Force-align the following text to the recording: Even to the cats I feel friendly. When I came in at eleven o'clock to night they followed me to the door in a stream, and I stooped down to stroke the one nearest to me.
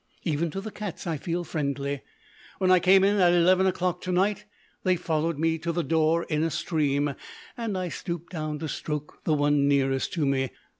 Even 0.23 0.49
to 0.49 0.61
the 0.61 0.71
cats 0.71 1.05
I 1.05 1.17
feel 1.17 1.43
friendly. 1.43 2.01
When 2.57 2.71
I 2.71 2.79
came 2.79 3.03
in 3.03 3.17
at 3.17 3.33
eleven 3.33 3.67
o'clock 3.67 4.01
to 4.01 4.11
night 4.11 4.45
they 4.81 4.95
followed 4.95 5.37
me 5.37 5.59
to 5.59 5.71
the 5.71 5.83
door 5.83 6.23
in 6.23 6.41
a 6.41 6.49
stream, 6.49 7.13
and 7.55 7.77
I 7.77 7.89
stooped 7.89 8.31
down 8.31 8.57
to 8.57 8.67
stroke 8.67 9.19
the 9.25 9.35
one 9.35 9.67
nearest 9.67 10.11
to 10.13 10.25
me. 10.25 10.49